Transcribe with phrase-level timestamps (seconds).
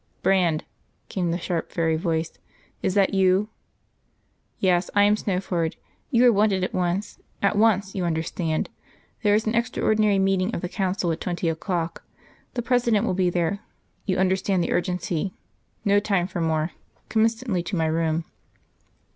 [0.23, 0.63] "Brand,"
[1.09, 2.33] came the sharp fairy voice,
[2.81, 3.49] "is that you?...
[4.57, 5.75] Yes, I am Snowford.
[6.09, 8.71] You are wanted at once at once, you understand.
[9.21, 12.01] There is an extraordinary meeting of the Council at twenty o'clock.
[12.55, 13.59] The President will be there.
[14.07, 15.35] You understand the urgency.
[15.85, 16.71] No time for more.
[17.07, 18.25] Come instantly to my room."